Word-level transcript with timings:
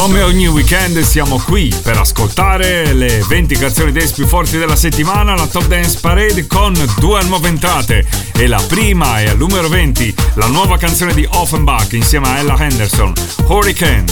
Come 0.00 0.22
ogni 0.22 0.46
weekend 0.46 0.98
siamo 1.00 1.38
qui 1.38 1.70
per 1.82 1.98
ascoltare 1.98 2.94
le 2.94 3.22
20 3.28 3.54
canzoni 3.56 3.92
dance 3.92 4.14
più 4.14 4.26
forti 4.26 4.56
della 4.56 4.74
settimana, 4.74 5.34
la 5.34 5.46
Top 5.46 5.66
Dance 5.66 5.98
Parade 6.00 6.46
con 6.46 6.72
due 6.98 7.22
nuove 7.24 7.48
entrate. 7.48 8.06
E 8.32 8.46
la 8.46 8.62
prima 8.66 9.20
è 9.20 9.28
al 9.28 9.36
numero 9.36 9.68
20, 9.68 10.14
la 10.36 10.46
nuova 10.46 10.78
canzone 10.78 11.12
di 11.12 11.28
Offenbach 11.32 11.92
insieme 11.92 12.28
a 12.28 12.38
Ella 12.38 12.56
Henderson, 12.58 13.12
Hurricane. 13.46 14.06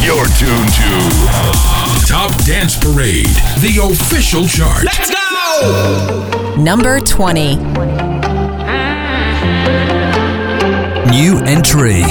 You're 0.00 0.28
tuned 0.38 0.72
to 0.72 2.06
Top 2.06 2.34
Dance 2.44 2.78
Parade, 2.78 3.28
the 3.60 3.78
official 3.78 4.46
chart. 4.48 4.82
Let's 4.82 5.10
go! 5.10 6.56
Number 6.56 7.02
20. 7.02 8.27
New 11.10 11.38
entry. 11.46 12.04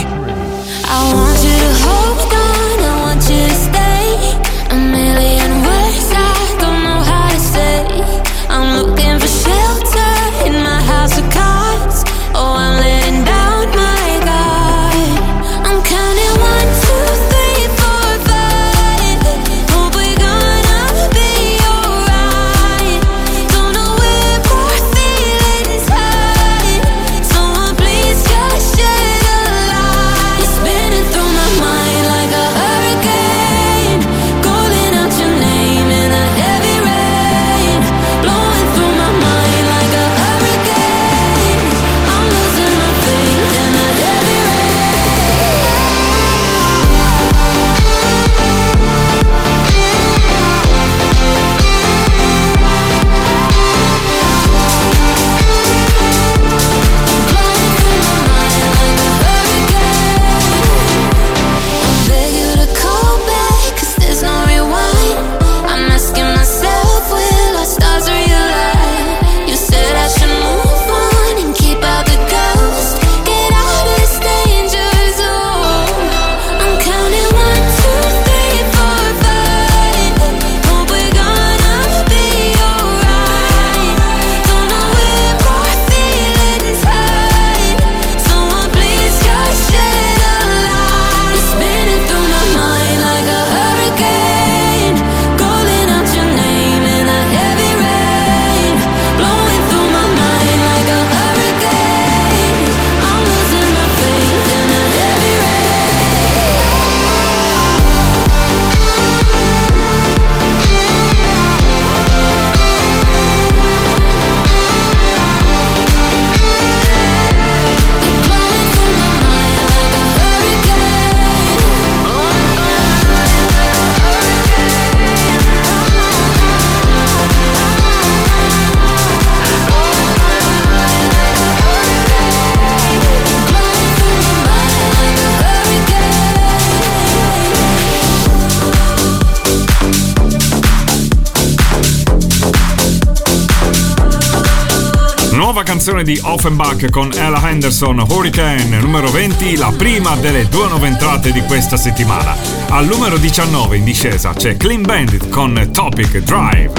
Canzone 145.64 146.04
di 146.04 146.20
Offenbach 146.22 146.90
con 146.90 147.12
Ella 147.14 147.50
Henderson, 147.50 148.00
Hurricane, 148.08 148.80
numero 148.80 149.10
20, 149.10 149.56
la 149.56 149.74
prima 149.76 150.16
delle 150.16 150.48
due 150.48 150.68
nuove 150.68 150.88
entrate 150.88 151.32
di 151.32 151.42
questa 151.42 151.78
settimana. 151.78 152.36
Al 152.70 152.86
numero 152.86 153.18
19 153.18 153.78
in 153.78 153.84
discesa 153.84 154.34
c'è 154.34 154.58
Clean 154.58 154.82
Bandit 154.82 155.30
con 155.30 155.70
Topic 155.72 156.18
Drive. 156.20 156.72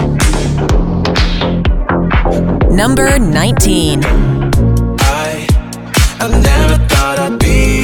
Number 2.70 3.18
19 3.18 4.06
I, 7.40 7.77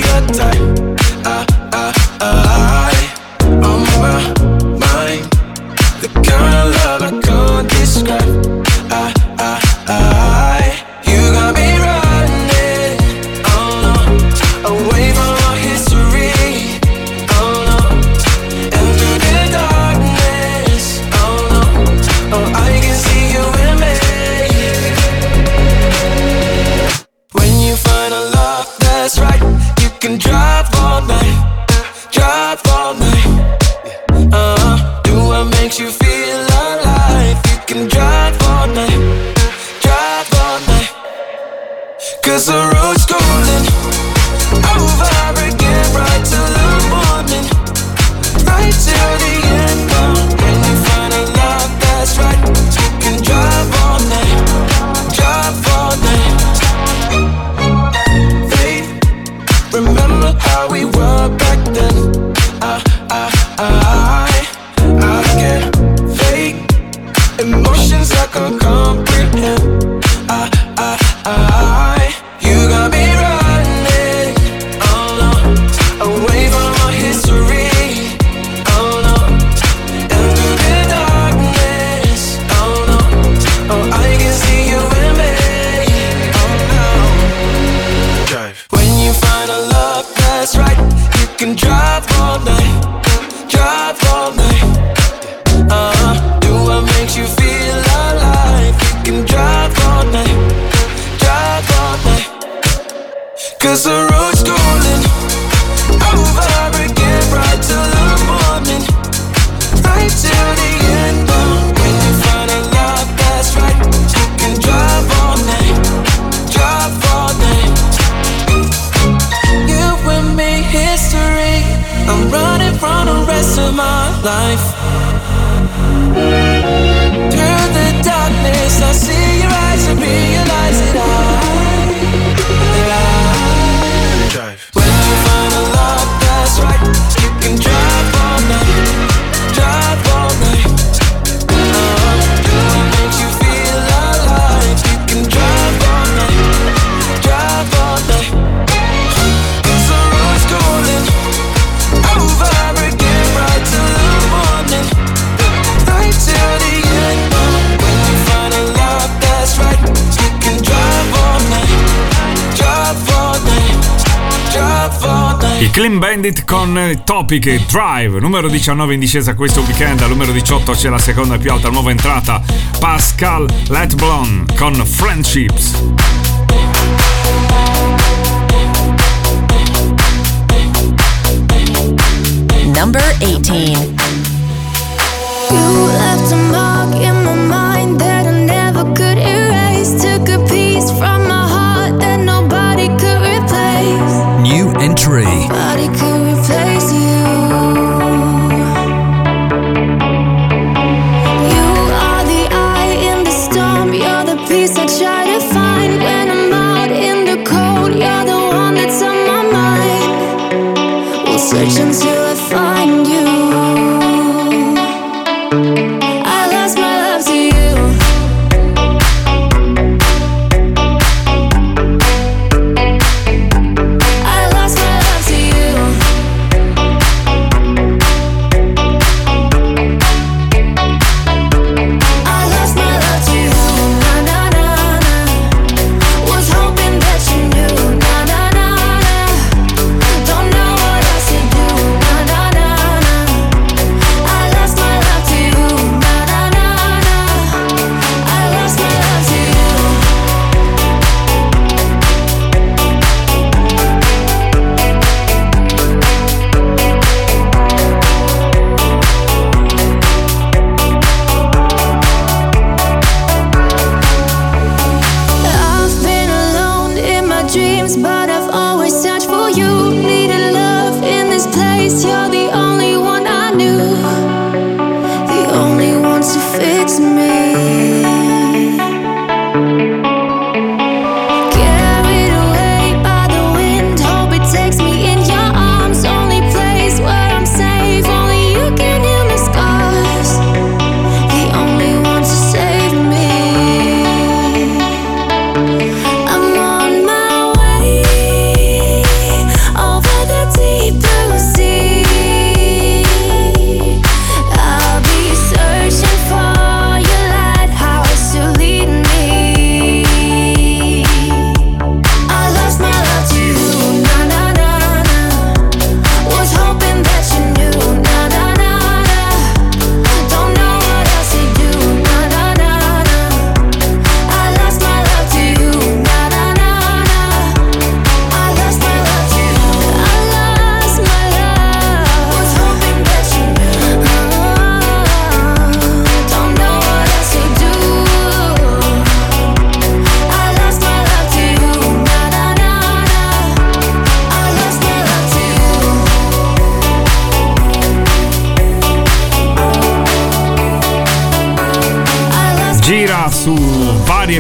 Topic 167.05 167.67
Drive, 167.67 168.19
numero 168.19 168.49
19 168.49 168.95
in 168.95 169.01
discesa 169.01 169.35
questo 169.35 169.61
weekend, 169.61 170.01
al 170.01 170.09
numero 170.09 170.33
18 170.33 170.73
c'è 170.73 170.89
la 170.89 170.99
seconda 170.99 171.39
più 171.39 171.53
alta 171.53 171.69
nuova 171.69 171.91
entrata, 171.91 172.43
Pascal 172.81 173.47
Letblon 173.69 174.45
con 174.57 174.75
Friendships. 174.75 176.34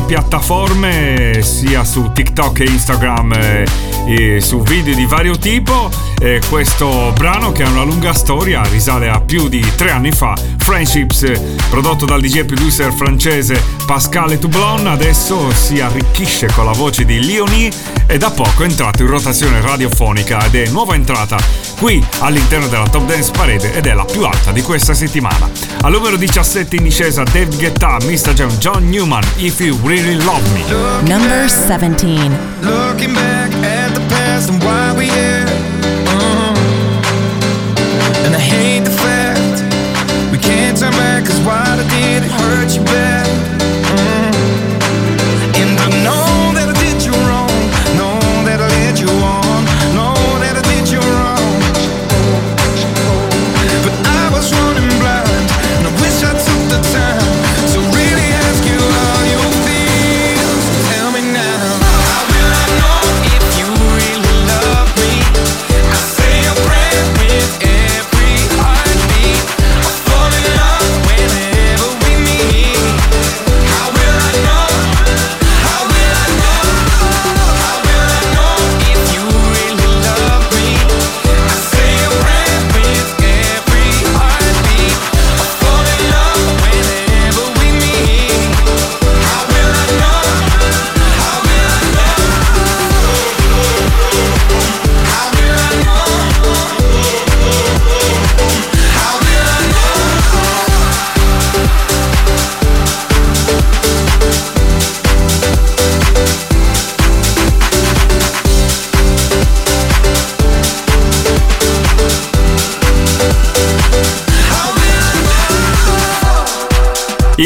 Piattaforme, 0.04 1.40
sia 1.42 1.84
su 1.84 2.10
TikTok 2.12 2.60
e 2.60 2.64
Instagram 2.64 3.32
e 4.06 4.40
su 4.40 4.60
video 4.62 4.94
di 4.94 5.06
vario 5.06 5.38
tipo 5.38 5.90
eh, 6.18 6.40
questo 6.48 7.12
brano 7.16 7.52
che 7.52 7.62
ha 7.62 7.68
una 7.68 7.84
lunga 7.84 8.12
storia, 8.12 8.62
risale 8.64 9.08
a 9.08 9.20
più 9.20 9.48
di 9.48 9.64
tre 9.76 9.90
anni 9.90 10.10
fa. 10.10 10.34
Friendships, 10.58 11.30
prodotto 11.68 12.04
dal 12.04 12.20
DJ 12.20 12.44
producer 12.44 12.92
francese 12.92 13.62
Pascal 13.86 14.38
Toublon, 14.38 14.86
adesso 14.86 15.52
si 15.52 15.80
arricchisce 15.80 16.48
con 16.54 16.64
la 16.64 16.72
voce 16.72 17.04
di 17.04 17.24
Leonie 17.24 17.70
e 18.06 18.18
da 18.18 18.30
poco 18.30 18.62
è 18.62 18.66
entrato 18.66 19.02
in 19.02 19.08
rotazione 19.08 19.60
radiofonica 19.60 20.44
ed 20.46 20.54
è 20.54 20.68
nuova 20.68 20.94
entrata 20.94 21.38
qui 21.78 22.04
all'interno 22.20 22.68
della 22.68 22.88
Top 22.88 23.04
Dance 23.04 23.30
Parade 23.30 23.74
ed 23.74 23.86
è 23.86 23.94
la 23.94 24.04
più 24.04 24.24
alta 24.24 24.52
di 24.52 24.62
questa 24.62 24.94
settimana. 24.94 25.50
Al 25.82 25.92
numero 25.92 26.16
17 26.16 26.76
in 26.76 26.84
discesa 26.84 27.22
David 27.24 27.58
Guetta, 27.58 27.98
Mr. 28.04 28.32
John, 28.32 28.58
John 28.58 28.88
Newman, 28.88 29.22
If 29.36 29.60
You 29.60 29.78
Really 29.82 30.16
Love 30.16 30.42
Me. 30.52 30.64
Number 31.08 31.48
17. 31.48 32.36
Looking 32.60 33.12
back 33.12 33.52
at 33.62 33.92
the 33.94 34.00
past 34.08 34.48
and 34.50 34.62
why 34.62 34.92
we 34.96 35.06
here. 35.06 35.44
Uh-huh. 36.06 36.54
And 38.24 38.34
I 38.34 38.38
hate 38.38 38.84
the 38.84 38.90
fact 38.90 39.62
we 40.30 40.38
can't 40.38 40.78
turn 40.78 40.92
back, 40.92 41.26
cause 41.26 41.40
what 41.40 41.78
I 41.78 41.84
did, 41.88 42.22
it 42.24 42.30
hurt 42.30 42.74
you 42.74 42.82
bad. 42.84 43.23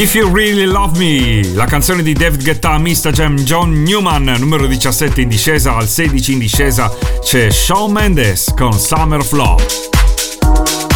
If 0.01 0.15
You 0.15 0.33
Really 0.33 0.65
Love 0.65 0.97
Me, 0.97 1.55
la 1.55 1.65
canzone 1.65 2.05
di 2.05 2.13
David 2.13 2.45
Guetta, 2.45 2.79
Mr. 2.79 3.11
Jam, 3.11 3.37
John 3.39 3.83
Newman, 3.83 4.33
numero 4.39 4.69
17 4.69 5.21
in 5.23 5.29
discesa, 5.29 5.75
al 5.75 5.89
16 5.89 6.35
in 6.35 6.39
discesa 6.39 6.89
c'è 7.21 7.51
Shawn 7.51 7.91
Mendes 7.91 8.55
con 8.57 8.73
Summer 8.79 9.19
of 9.19 9.33
Love. 9.33 9.67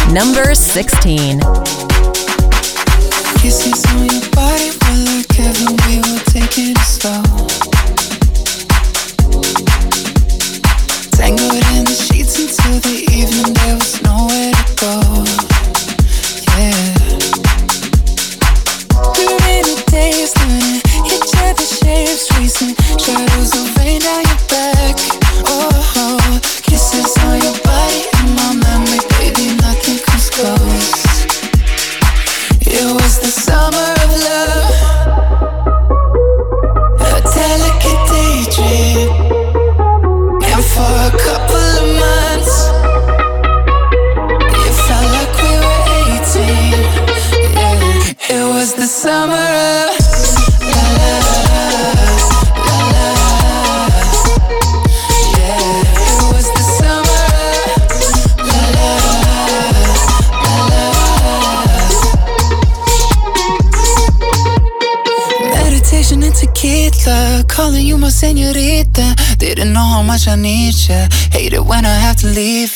Number 0.07 0.55
16. 0.55 1.37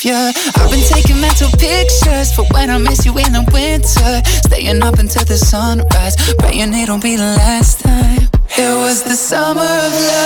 Ya. 0.04 0.32
I've 0.56 0.70
been 0.70 0.84
taking 0.84 1.20
mental 1.20 1.50
pictures 1.58 2.32
for 2.34 2.44
when 2.52 2.70
I 2.70 2.78
miss 2.78 3.04
you 3.04 3.12
in 3.18 3.32
the 3.32 3.44
winter. 3.52 4.22
Staying 4.46 4.82
up 4.82 4.98
until 4.98 5.24
the 5.24 5.36
sunrise, 5.36 6.16
praying 6.38 6.74
it'll 6.74 6.98
be 6.98 7.16
the 7.16 7.34
last 7.38 7.80
time. 7.80 8.28
It 8.56 8.74
was 8.76 9.02
the 9.02 9.14
summer 9.14 9.60
of 9.60 9.92
love. 9.92 10.17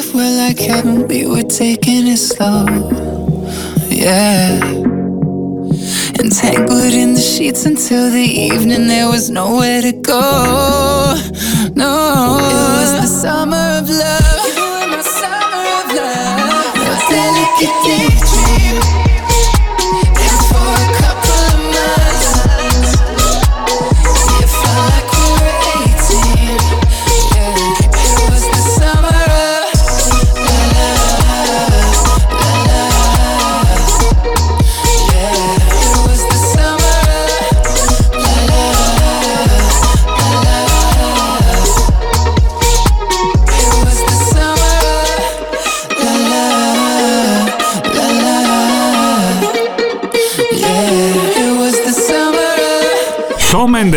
Body 0.00 0.12
were 0.12 0.30
like 0.30 0.58
heaven. 0.58 1.06
We 1.08 1.26
were 1.26 1.42
taking 1.42 2.06
it 2.06 2.18
slow. 2.18 2.66
Yeah. 3.88 4.60
Entangled 6.18 6.92
in 6.92 7.14
the 7.14 7.20
sheets 7.20 7.66
until 7.66 8.10
the 8.10 8.18
evening, 8.18 8.88
there 8.88 9.08
was 9.08 9.30
nowhere 9.30 9.82
to 9.82 9.92
go. 9.92 11.14
No, 11.74 12.38
it 12.40 12.80
was 12.80 12.92
the 13.00 13.06
summer 13.06 13.78
of 13.78 13.88
love. 13.88 14.05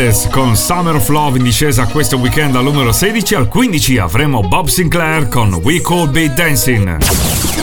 Mendes 0.10 0.28
con 0.32 0.56
Summer 0.56 0.96
of 0.96 1.08
Love 1.10 1.38
in 1.38 1.44
discesa 1.44 1.86
questo 1.86 2.18
weekend 2.18 2.56
al 2.56 2.63
numero 2.63 2.92
16. 2.92 3.36
Al 3.36 3.48
15 3.48 4.00
avremo 4.00 4.42
Bob 4.42 4.68
Sinclair 4.68 5.28
con 5.28 5.54
We 5.63 5.82
Could 5.82 6.12
Be 6.12 6.34
Dancing. 6.34 6.98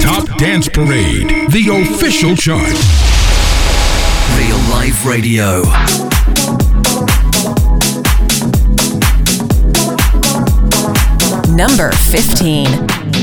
Top 0.01 0.33
Dance 0.37 0.71
Parade, 0.71 1.47
the 1.49 1.69
official 1.69 2.37
chart. 2.37 2.73
Real 4.37 4.61
Life 4.81 5.09
Radio. 5.09 5.63
Number 11.49 11.93
15. 11.93 13.16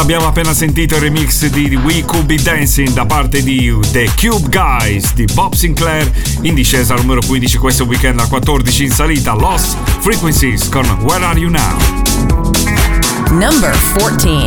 Abbiamo 0.00 0.26
appena 0.26 0.54
sentito 0.54 0.94
il 0.94 1.02
remix 1.02 1.46
di 1.46 1.76
We 1.76 2.04
Could 2.04 2.24
Be 2.24 2.36
Dancing 2.36 2.88
da 2.90 3.04
parte 3.04 3.42
di 3.42 3.76
The 3.92 4.10
Cube 4.16 4.48
Guys 4.48 5.12
di 5.12 5.26
Bob 5.34 5.52
Sinclair 5.52 6.10
in 6.40 6.54
discesa 6.54 6.94
al 6.94 7.00
numero 7.00 7.20
15 7.26 7.58
questo 7.58 7.84
weekend 7.84 8.18
al 8.18 8.28
14 8.28 8.84
in 8.84 8.90
salita 8.90 9.34
Lost 9.34 9.76
Frequencies 10.00 10.68
con 10.70 10.88
Where 11.02 11.24
Are 11.24 11.38
You 11.38 11.50
Now? 11.50 11.76
Number 13.30 13.76
14 13.98 14.46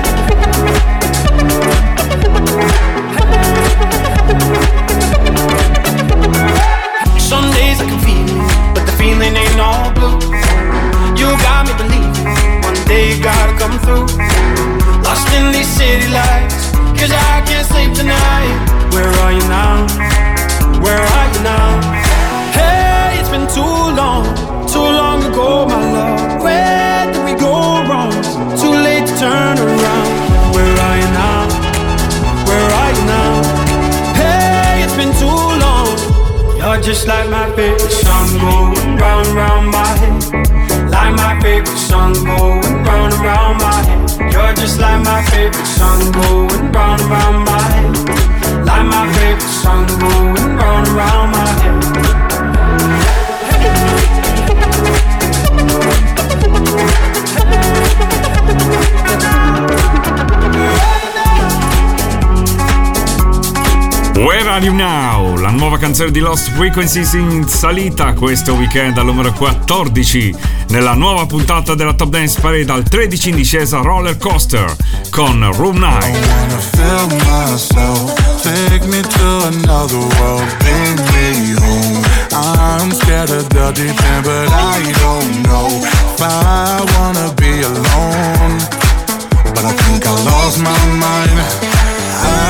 Concert 66.01 66.17
di 66.17 66.19
Lost 66.19 66.49
Frequencies 66.53 67.13
in 67.13 67.47
salita 67.47 68.13
questo 68.13 68.53
weekend 68.53 68.97
al 68.97 69.05
numero 69.05 69.31
14 69.33 70.35
nella 70.69 70.95
nuova 70.95 71.27
puntata 71.27 71.75
della 71.75 71.93
Top 71.93 72.09
Dance 72.09 72.39
Parade 72.41 72.71
al 72.71 72.81
13 72.81 73.29
in 73.29 73.35
discesa 73.35 73.81
Roller 73.81 74.17
Coaster 74.17 74.75
con 75.11 75.47
Room 75.53 75.77
9 75.77 76.49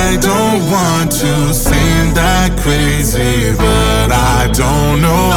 I 0.01 0.17
don't 0.17 0.61
want 0.71 1.11
to 1.21 1.53
seem 1.53 2.13
that 2.17 2.57
crazy, 2.57 3.53
but 3.53 4.09
I 4.09 4.49
don't 4.49 4.97
know 4.99 5.29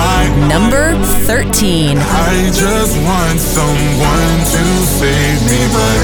Number 0.49 0.97
13. 1.29 1.99
I 2.01 2.49
just 2.49 2.97
want 3.05 3.39
someone 3.39 4.37
to 4.57 4.65
save 4.99 5.41
me, 5.53 5.61
but 5.69 6.01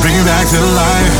bring 0.00 0.14
me 0.14 0.22
back 0.22 0.46
to 0.54 0.60
life. 0.62 1.18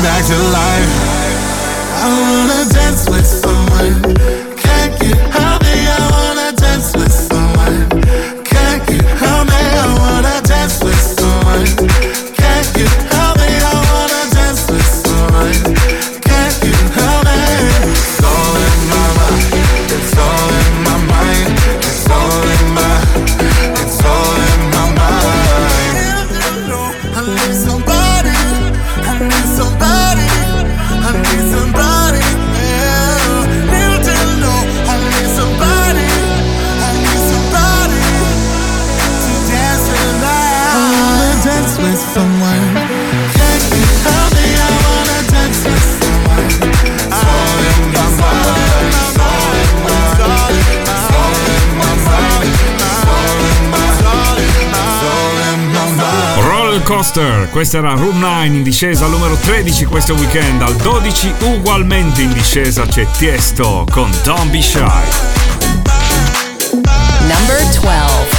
back 0.00 0.24
to 0.26 0.38
life. 0.56 0.92
I 1.94 2.08
wanna 2.08 2.70
dance 2.72 3.08
with 3.10 3.41
Coaster, 56.92 57.48
questa 57.48 57.78
era 57.78 57.94
Room 57.94 58.18
9 58.18 58.46
in 58.48 58.62
discesa 58.62 59.06
al 59.06 59.12
numero 59.12 59.34
13 59.34 59.86
questo 59.86 60.12
weekend, 60.12 60.60
al 60.60 60.76
12 60.76 61.32
ugualmente 61.40 62.20
in 62.20 62.30
discesa 62.34 62.84
c'è 62.84 63.06
Tiesto 63.16 63.86
con 63.90 64.10
Don't 64.22 64.50
Be 64.50 64.60
Shy. 64.60 64.78
Number 67.20 67.56
12 67.80 68.31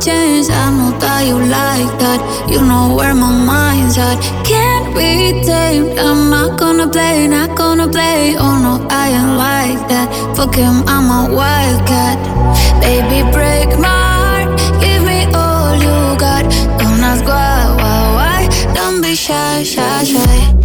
chance. 0.00 0.48
I 0.50 0.70
know 0.76 0.98
that 0.98 1.26
you 1.26 1.38
like 1.38 1.92
that. 2.00 2.20
You 2.48 2.60
know 2.62 2.94
where 2.96 3.14
my 3.14 3.30
mind's 3.30 3.98
at. 3.98 4.18
Can't 4.44 4.94
be 4.96 5.42
tamed. 5.44 5.98
I'm 5.98 6.30
not 6.30 6.58
gonna 6.58 6.88
play, 6.88 7.28
not 7.28 7.56
gonna 7.56 7.88
play. 7.88 8.34
Oh 8.36 8.56
no, 8.64 8.86
I 8.90 9.08
ain't 9.18 9.36
like 9.36 9.88
that. 9.88 10.08
Fuck 10.36 10.54
him, 10.56 10.82
I'm 10.86 11.08
a 11.18 11.34
wildcat. 11.34 12.18
Baby, 12.80 13.20
break 13.30 13.68
my 13.78 13.88
heart. 13.88 14.50
Give 14.80 15.02
me 15.04 15.20
all 15.34 15.76
you 15.76 15.96
got. 16.18 16.44
Don't 16.80 17.00
ask 17.10 17.24
why, 17.24 17.76
why, 17.80 18.00
why. 18.16 18.74
Don't 18.74 19.00
be 19.02 19.14
shy, 19.14 19.62
shy, 19.62 20.04
shy. 20.04 20.59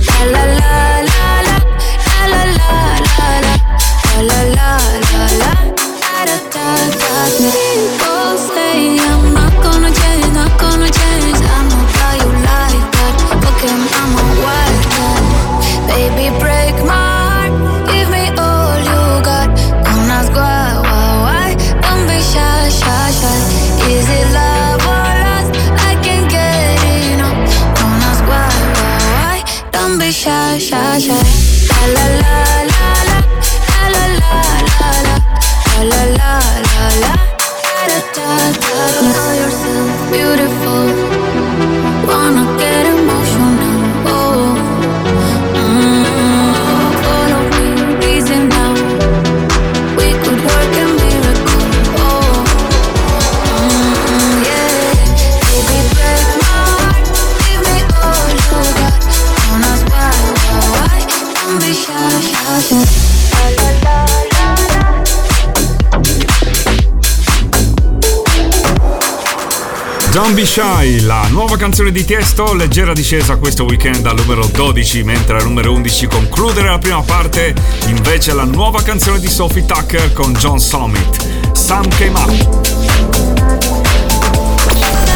Don't 70.25 70.39
Be 70.39 70.43
Shy, 70.43 71.01
la 71.01 71.27
nuova 71.29 71.55
canzone 71.55 71.91
di 71.91 72.03
Tiesto, 72.03 72.55
leggera 72.55 72.93
discesa 72.93 73.35
questo 73.35 73.63
weekend 73.63 74.07
al 74.07 74.15
numero 74.15 74.47
12, 74.47 75.03
mentre 75.03 75.37
al 75.37 75.43
numero 75.43 75.71
11 75.71 76.07
concludere 76.07 76.67
la 76.67 76.79
prima 76.79 77.03
parte, 77.03 77.53
invece 77.85 78.33
la 78.33 78.45
nuova 78.45 78.81
canzone 78.81 79.19
di 79.19 79.29
Sophie 79.29 79.67
Tucker 79.67 80.13
con 80.13 80.33
John 80.33 80.59
Summit, 80.59 81.53
Some 81.53 81.89
Came 81.89 82.17
Up. 82.17 82.31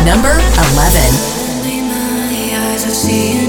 Number 0.05 0.39
11. 2.85 3.48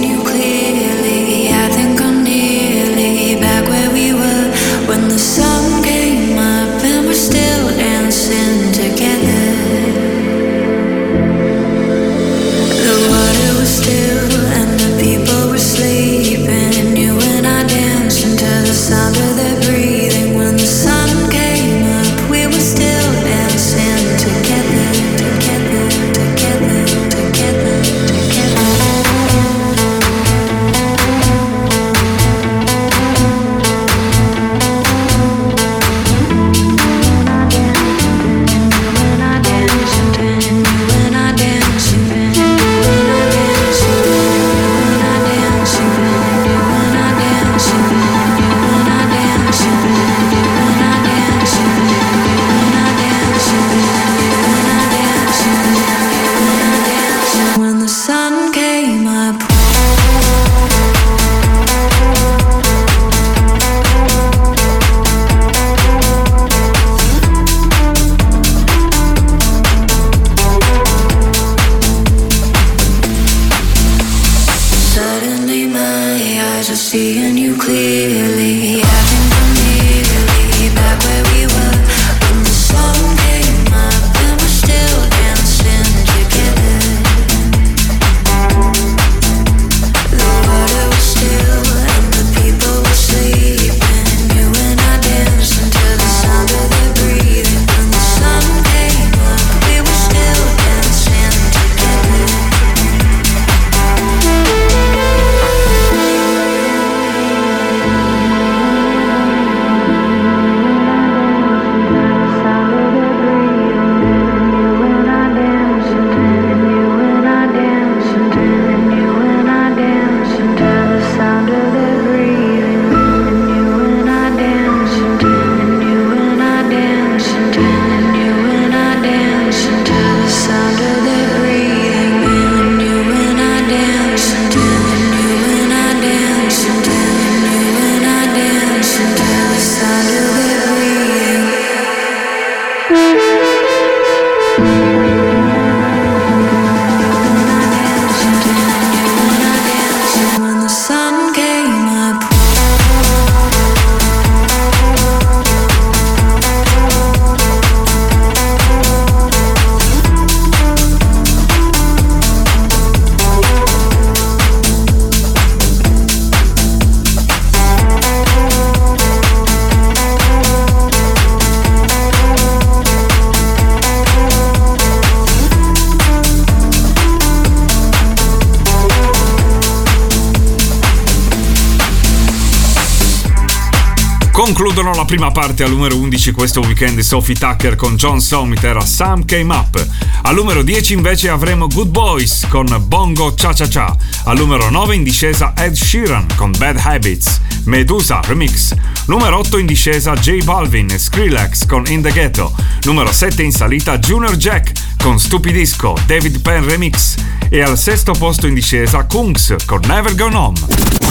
Concludono 184.53 184.93
la 184.95 185.05
prima 185.05 185.31
parte 185.31 185.63
al 185.63 185.71
numero 185.71 185.97
11 185.97 186.33
questo 186.33 186.59
weekend 186.59 186.99
Sophie 186.99 187.37
Tucker 187.37 187.77
con 187.77 187.95
John 187.95 188.21
Summit 188.21 188.65
era 188.65 188.85
Some 188.85 189.25
Came 189.25 189.55
Up. 189.55 189.87
Al 190.23 190.35
numero 190.35 190.63
10 190.63 190.95
invece 190.95 191.29
avremo 191.29 191.69
Good 191.69 191.91
Boys 191.91 192.47
con 192.49 192.67
Bongo 192.89 193.33
Cha 193.35 193.53
Cha 193.53 193.69
Cha. 193.69 193.97
Al 194.25 194.37
numero 194.37 194.69
9 194.69 194.97
in 194.97 195.05
discesa 195.05 195.55
Ed 195.57 195.75
Sheeran 195.75 196.27
con 196.35 196.51
Bad 196.59 196.81
Habits. 196.83 197.41
Medusa 197.67 198.21
Remix. 198.25 198.75
Numero 199.07 199.39
8 199.39 199.57
in 199.57 199.67
discesa 199.67 200.15
J 200.15 200.43
Balvin 200.43 200.91
e 200.91 200.99
Skrillex 200.99 201.67
con 201.67 201.87
In 201.87 202.03
The 202.03 202.11
Ghetto. 202.11 202.53
Numero 202.83 203.13
7 203.13 203.45
in 203.45 203.53
salita 203.53 204.01
Junior 204.01 204.35
Jack 204.35 204.73
con 205.01 205.21
Stupidisco, 205.21 205.97
David 206.07 206.41
Penn 206.41 206.65
Remix. 206.65 207.15
E 207.49 207.63
al 207.63 207.79
sesto 207.79 208.15
posto 208.15 208.49
in 208.49 208.55
discesa 208.55 209.05
Kungs 209.05 209.55
con 209.65 209.81
Never 209.87 210.17
Gone 210.17 210.35
Home. 210.35 211.10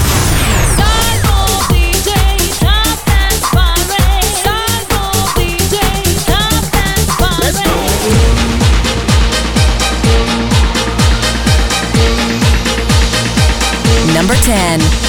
Number 14.19 14.35
10. 14.35 15.08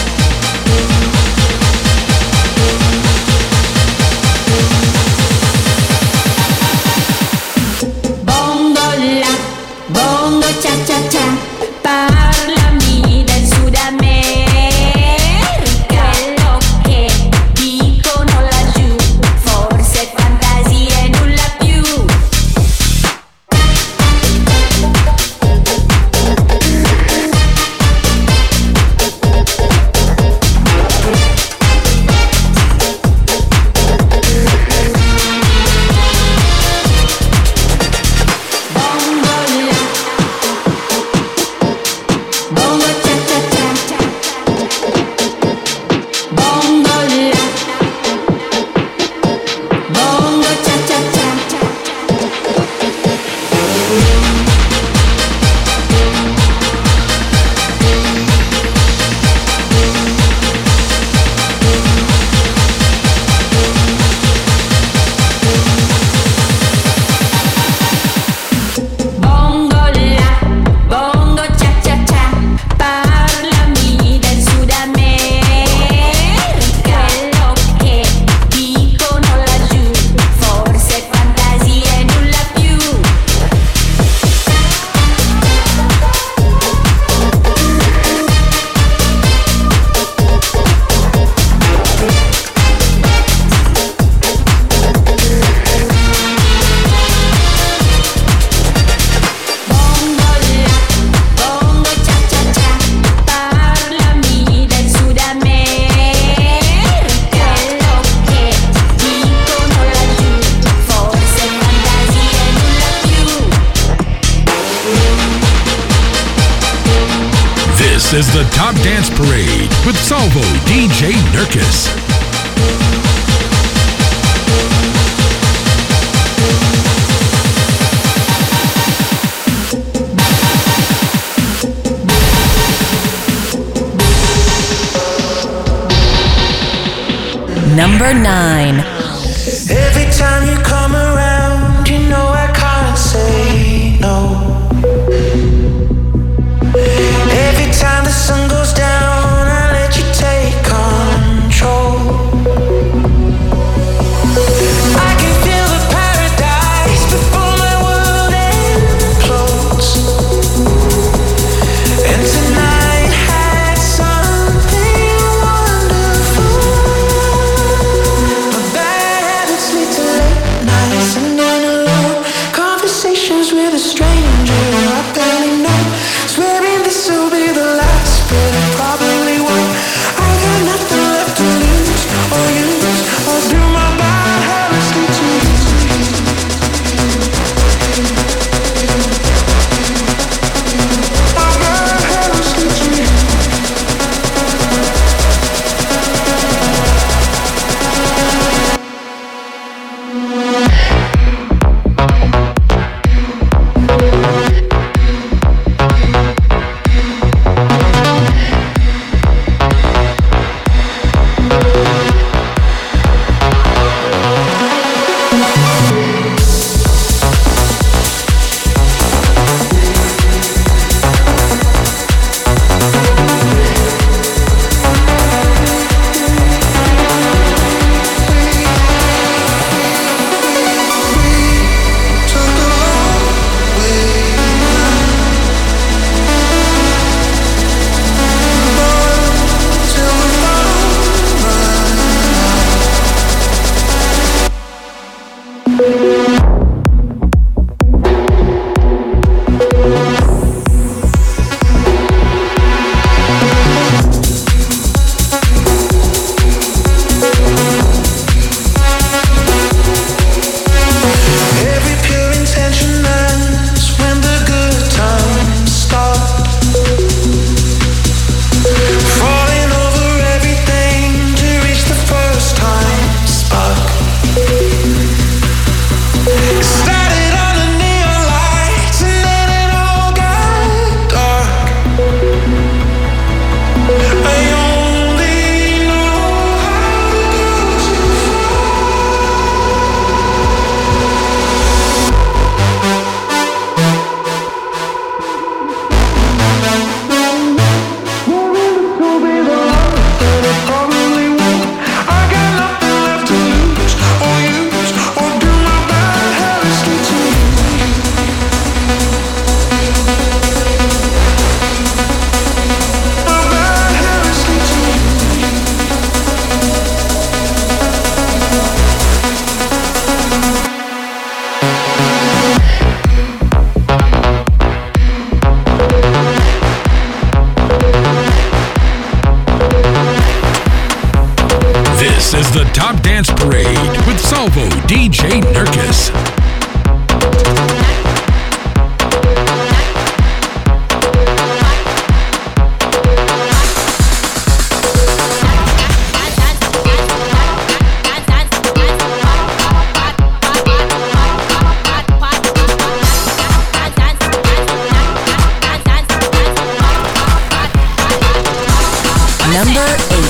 number 359.53 359.81
eight. 360.13 360.30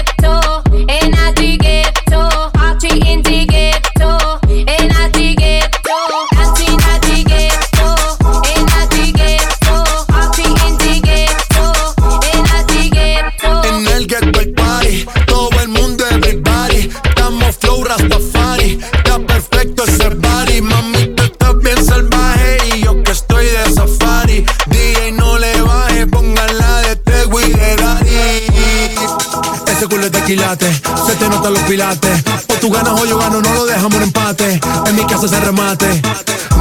Se 30.31 31.15
te 31.15 31.27
notan 31.27 31.53
los 31.53 31.63
pilates. 31.63 32.23
O 32.47 32.53
tú 32.61 32.71
ganas 32.71 33.01
o 33.01 33.05
yo 33.05 33.17
gano, 33.17 33.41
no 33.41 33.53
lo 33.53 33.65
dejamos 33.65 33.95
en 33.95 34.03
empate. 34.03 34.61
En 34.85 34.95
mi 34.95 35.05
casa 35.05 35.27
se 35.27 35.37
remate. 35.41 36.01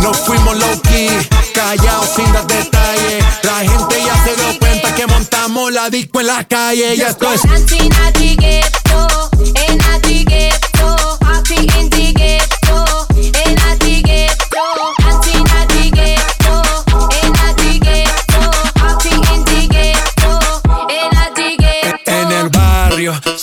Nos 0.03 0.17
fuimos 0.17 0.59
low 0.59 0.81
key, 0.83 1.09
callados 1.55 2.09
sin 2.17 2.33
dar 2.33 2.45
detalles. 2.49 3.25
La 3.45 3.61
gente 3.61 4.03
ya 4.05 4.25
se 4.25 4.35
dio 4.35 4.59
cuenta 4.59 4.93
que 4.97 5.07
montamos 5.07 5.73
la 5.73 5.89
disco 5.89 6.19
en 6.19 6.27
la 6.27 6.43
calle. 6.43 6.97
Y 6.97 7.01
esto 7.01 7.33
es. 7.33 7.43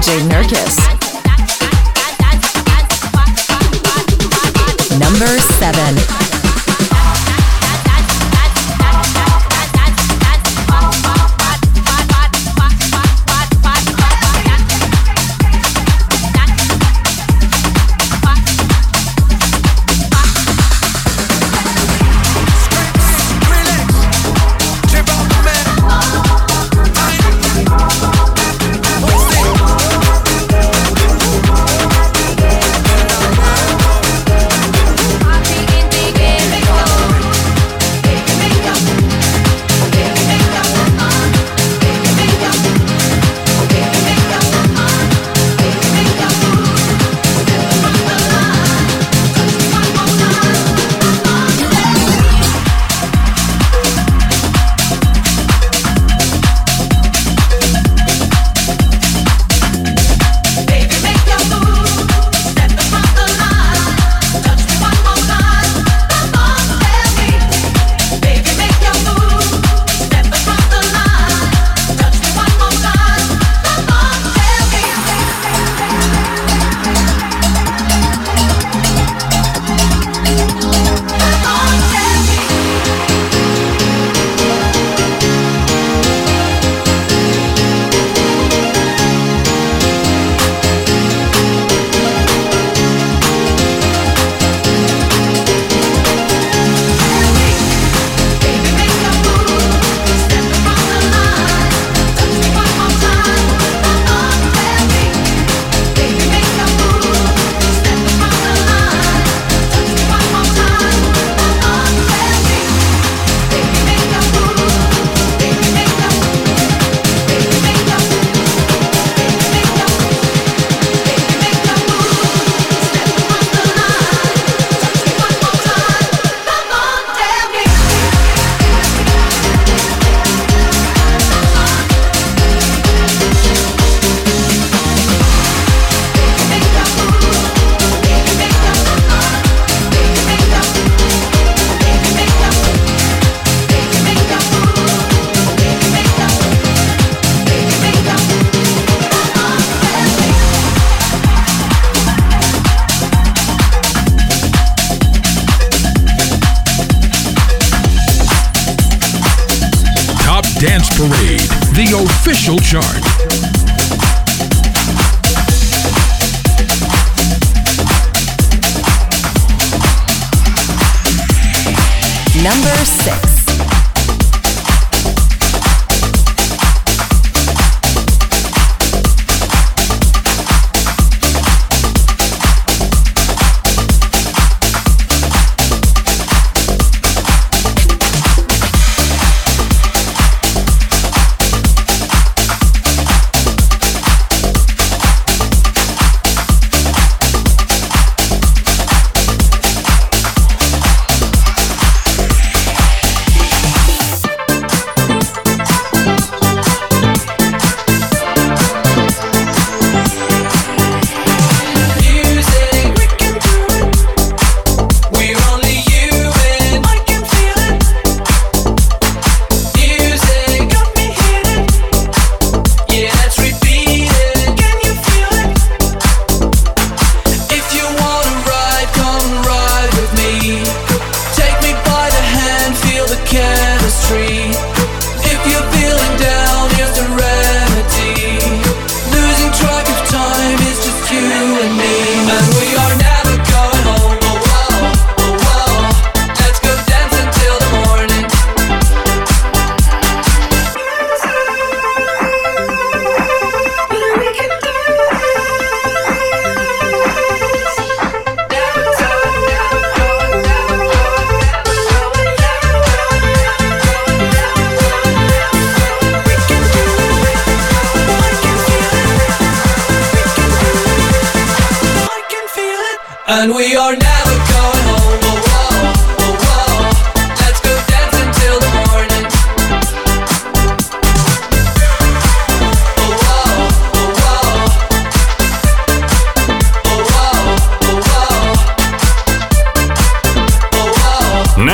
DJ 0.00 0.24
Nurkis. 0.32 1.09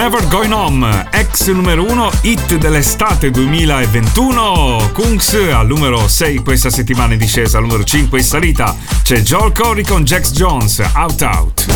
Never 0.08 0.24
Going 0.28 0.52
Home, 0.52 1.08
ex 1.10 1.48
numero 1.48 1.82
1 1.82 2.10
hit 2.22 2.58
dell'estate 2.58 3.32
2021. 3.32 4.90
Kungs 4.92 5.34
al 5.34 5.66
numero 5.66 6.06
6 6.06 6.42
questa 6.44 6.70
settimana 6.70 7.14
in 7.14 7.18
discesa, 7.18 7.56
al 7.56 7.64
numero 7.64 7.82
5 7.82 8.16
in 8.16 8.24
salita. 8.24 8.76
C'è 9.02 9.20
Joel 9.22 9.50
Corey 9.50 9.82
con 9.82 10.04
Jax 10.04 10.30
Jones, 10.30 10.80
Out 10.94 11.22
Out. 11.22 11.66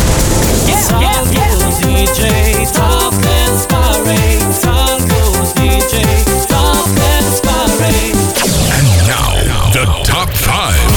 And 8.71 8.87
now, 9.09 9.73
the 9.73 9.87
top 10.05 10.31
5. 10.31 10.90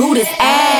who 0.00 0.14
this 0.14 0.28
ass? 0.38 0.79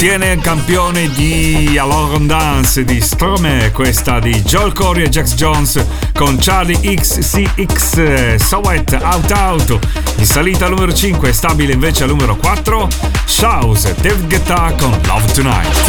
contiene 0.00 0.32
il 0.32 0.40
campione 0.40 1.10
di 1.10 1.76
Alor 1.76 2.20
Dance 2.20 2.84
di 2.84 3.02
Strome, 3.02 3.70
questa 3.70 4.18
di 4.18 4.32
Joel 4.40 4.72
Corey 4.72 5.04
e 5.04 5.10
Jax 5.10 5.34
Jones 5.34 5.84
con 6.14 6.38
Charlie 6.40 6.78
XCX 6.94 8.36
Sowet 8.36 8.98
Out 8.98 9.30
Out. 9.30 9.78
In 10.16 10.24
salita 10.24 10.64
al 10.64 10.70
numero 10.70 10.94
5, 10.94 11.30
stabile 11.34 11.74
invece 11.74 12.04
al 12.04 12.08
numero 12.08 12.34
4, 12.34 12.88
Shouse 13.26 13.94
David 14.00 14.26
Guetta 14.26 14.72
con 14.78 14.98
Love 15.04 15.32
Tonight. 15.32 15.80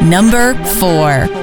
Number 0.00 0.54
4. 0.78 1.40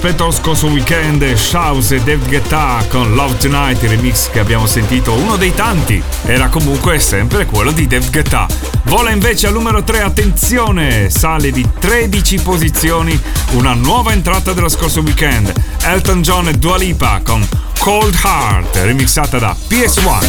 rispetto 0.00 0.22
allo 0.22 0.32
scorso 0.32 0.68
weekend, 0.68 1.34
Shouse 1.34 1.96
e 1.96 1.98
Dave 1.98 2.24
Guetta 2.28 2.84
con 2.88 3.14
Love 3.14 3.36
Tonight, 3.36 3.82
il 3.82 3.88
remix 3.88 4.30
che 4.30 4.38
abbiamo 4.38 4.64
sentito, 4.64 5.12
uno 5.12 5.34
dei 5.34 5.52
tanti, 5.52 6.00
era 6.24 6.46
comunque 6.48 7.00
sempre 7.00 7.46
quello 7.46 7.72
di 7.72 7.88
Dave 7.88 8.08
Guetta. 8.08 8.46
Vola 8.84 9.10
invece 9.10 9.48
al 9.48 9.54
numero 9.54 9.82
3, 9.82 10.02
attenzione, 10.02 11.10
sale 11.10 11.50
di 11.50 11.66
13 11.80 12.38
posizioni, 12.42 13.20
una 13.54 13.74
nuova 13.74 14.12
entrata 14.12 14.52
dello 14.52 14.68
scorso 14.68 15.00
weekend, 15.00 15.52
Elton 15.82 16.22
John 16.22 16.46
e 16.46 16.52
Dua 16.52 16.76
Lipa 16.76 17.20
con 17.24 17.44
Cold 17.80 18.16
Heart, 18.22 18.76
remixata 18.76 19.40
da 19.40 19.56
PS1. 19.68 20.26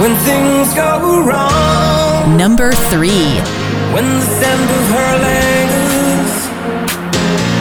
When 0.00 0.16
things 0.24 0.74
go 0.74 1.22
wrong. 1.22 2.36
Number 2.36 2.74
3 2.74 3.60
When 3.92 4.04
the 4.04 4.24
scent 4.24 4.70
of 4.70 4.88
her 4.90 5.18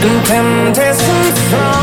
and 0.01 0.25
temptations 0.25 1.39
from 1.49 1.78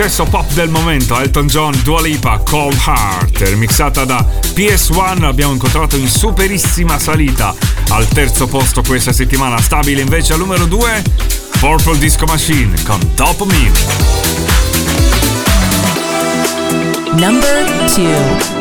successo 0.00 0.24
pop 0.24 0.50
del 0.54 0.70
momento, 0.70 1.20
Elton 1.20 1.46
John, 1.46 1.78
Dua 1.82 2.00
Lipa, 2.00 2.38
Cold 2.38 2.80
Heart, 2.86 3.40
remixata 3.40 4.06
da 4.06 4.24
PS1, 4.54 5.24
abbiamo 5.24 5.52
incontrato 5.52 5.94
in 5.96 6.08
superissima 6.08 6.98
salita 6.98 7.54
al 7.88 8.08
terzo 8.08 8.46
posto 8.46 8.80
questa 8.80 9.12
settimana, 9.12 9.60
stabile 9.60 10.00
invece 10.00 10.32
al 10.32 10.38
numero 10.38 10.64
2, 10.64 11.02
Purple 11.58 11.98
Disco 11.98 12.24
Machine 12.24 12.82
con 12.82 13.14
Top 13.14 13.44
Me. 13.44 13.70
Number 17.18 17.90
2 17.94 18.59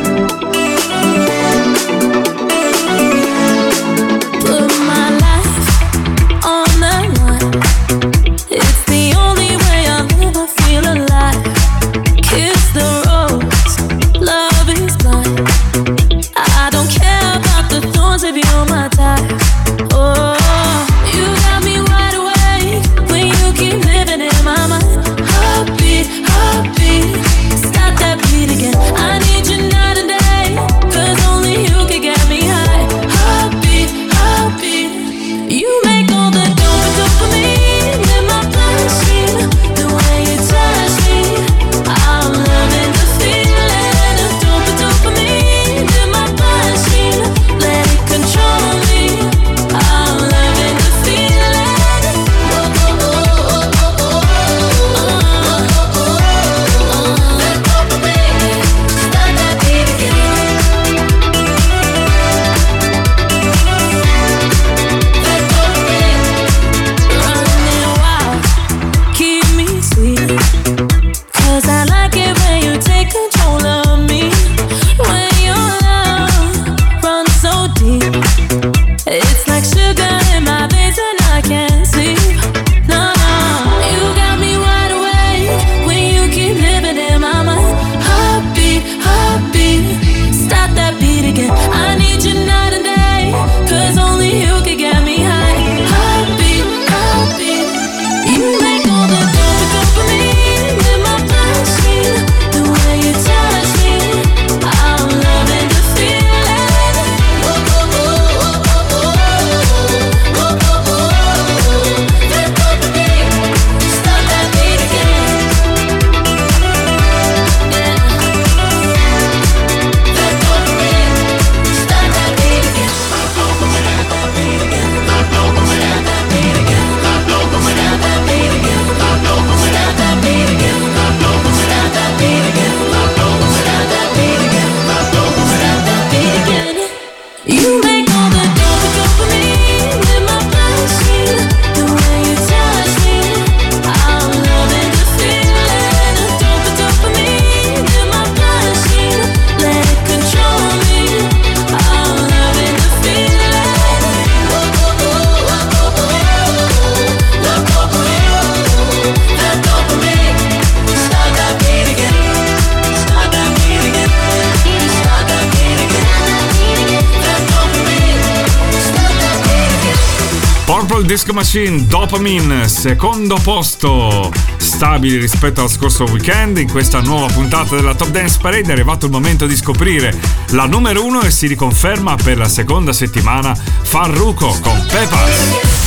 Disco 171.10 171.34
Machine 171.34 171.88
Dopamine, 171.88 172.68
secondo 172.68 173.40
posto. 173.42 174.32
Stabili 174.58 175.18
rispetto 175.18 175.64
al 175.64 175.68
scorso 175.68 176.04
weekend, 176.04 176.60
in 176.60 176.70
questa 176.70 177.02
nuova 177.02 177.26
puntata 177.34 177.76
della 177.76 177.96
Top 177.96 178.10
Dance 178.10 178.38
Parade 178.40 178.70
è 178.70 178.72
arrivato 178.74 179.08
il 179.08 179.12
momento 179.12 179.48
di 179.48 179.58
scoprire 179.58 180.16
la 180.50 180.68
numero 180.68 181.04
uno 181.04 181.22
e 181.22 181.32
si 181.32 181.48
riconferma 181.48 182.16
per 182.16 182.38
la 182.38 182.48
seconda 182.48 182.94
settimana 182.94 183.56
Farruko 183.56 184.56
con 184.62 184.86
Pepas. 184.88 185.80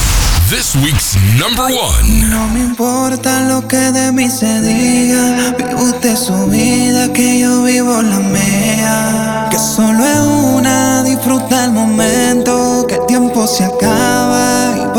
This 0.49 0.75
week's 0.83 1.15
number 1.39 1.67
one. 1.67 2.27
No 2.29 2.49
me 2.49 2.59
importa 2.59 3.47
lo 3.47 3.65
que 3.69 3.93
de 3.93 4.11
mí 4.11 4.29
se 4.29 4.61
diga. 4.61 5.55
Vive 5.57 5.75
usted 5.75 6.17
su 6.17 6.49
vida, 6.49 7.13
que 7.13 7.39
yo 7.39 7.63
vivo 7.63 8.03
la 8.03 8.19
mía. 8.19 9.47
Que 9.53 9.59
solo 9.59 10.05
es 10.05 10.19
una, 10.19 11.05
disfruta 11.05 11.65
el 11.65 11.71
momento. 11.71 12.85
Que 12.89 12.97
el 12.97 13.07
tiempo 13.07 13.47
se 13.47 13.65
acaba 13.65 14.52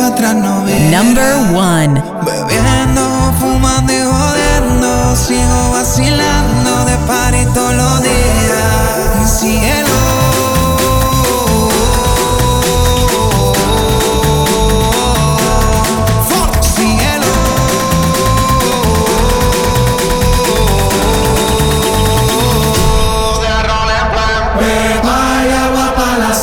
para 0.03 0.15
atrás 0.15 0.35
no 0.35 0.63
viene. 0.65 0.97
Number 0.97 1.33
one. 1.55 2.03
Bebiendo, 2.25 3.33
fumando 3.39 3.93
y 3.93 4.01
jodiendo. 4.01 5.15
Sigo 5.15 5.71
vacilando 5.71 6.85
de 6.85 6.97
party 7.07 7.45
todos 7.53 7.73
los 7.73 8.03
días. 8.03 9.39
Cielo. 9.39 9.93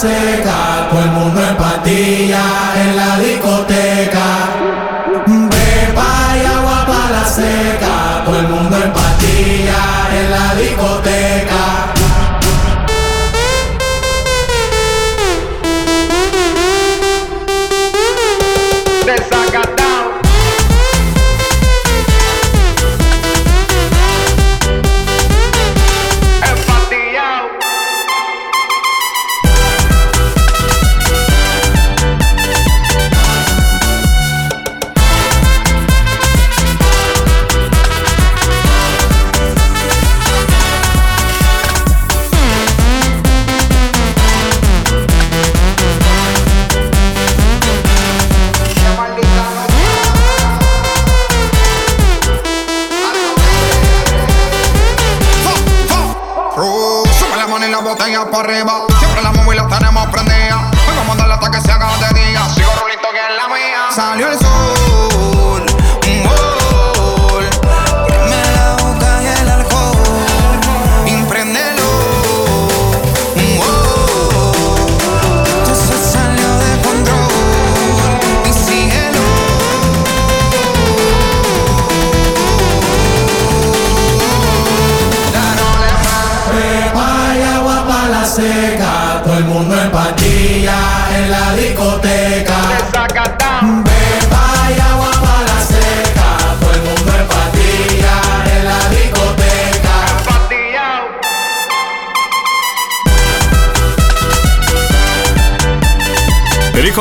Seca, 0.01 0.89
todo 0.89 1.03
el 1.03 1.11
mundo 1.11 1.47
en 1.47 1.57
patilla 1.57 2.43
en 2.75 2.97
la 2.97 3.10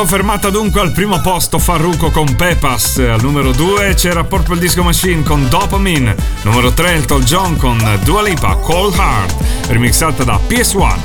Riconfermata 0.00 0.48
dunque 0.48 0.80
al 0.80 0.92
primo 0.92 1.20
posto 1.20 1.58
Farruko 1.58 2.10
con 2.10 2.34
Pepas, 2.34 2.96
al 2.96 3.20
numero 3.20 3.52
2 3.52 3.92
c'era 3.92 4.24
Purple 4.24 4.58
Disco 4.58 4.82
Machine 4.82 5.22
con 5.22 5.46
Dopamine, 5.50 6.16
numero 6.40 6.72
3 6.72 6.94
Elton 6.94 7.22
John 7.22 7.58
con 7.58 7.78
Dua 8.02 8.22
Lipa 8.22 8.54
Cold 8.54 8.94
Heart, 8.94 9.34
remixata 9.68 10.24
da 10.24 10.40
PS1. 10.48 10.96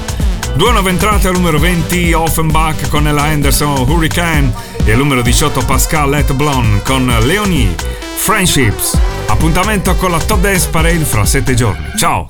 Due 0.56 0.72
nuove 0.72 0.92
entrate 0.92 1.28
al 1.28 1.34
numero 1.34 1.60
20 1.60 2.14
Offenbach 2.14 2.88
con 2.88 3.06
Ella 3.06 3.30
Henderson 3.30 3.80
Hurricane 3.80 4.54
e 4.86 4.94
al 4.94 4.98
numero 4.98 5.22
18 5.22 5.66
Pascal 5.66 6.12
Let 6.12 6.32
Blonde 6.32 6.82
con 6.84 7.06
Leonie 7.24 7.76
Friendships. 8.16 8.98
Appuntamento 9.28 9.94
con 9.96 10.12
la 10.12 10.20
Top 10.20 10.40
Dance 10.40 10.70
Parade 10.70 11.04
fra 11.04 11.26
7 11.26 11.54
giorni. 11.54 11.86
Ciao! 11.98 12.30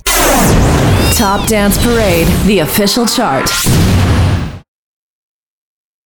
Top 1.16 1.48
Dance 1.48 1.80
Parade, 1.80 2.26
the 2.48 2.60
official 2.62 3.06
chart. 3.06 3.65